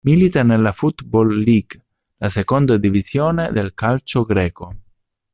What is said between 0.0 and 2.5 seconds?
Milita nella Football League, la